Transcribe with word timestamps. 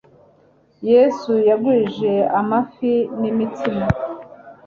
Yesu 0.91 1.31
yagwije 1.49 2.13
amafi 2.39 2.93
nimitsima 3.19 3.85